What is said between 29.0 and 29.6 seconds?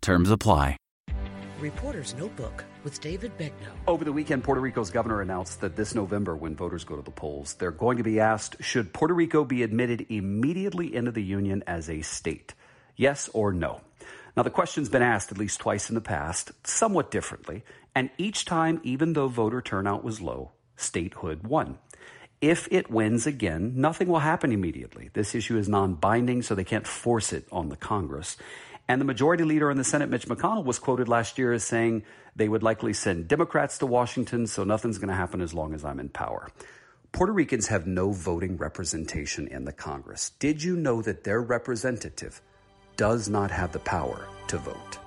the majority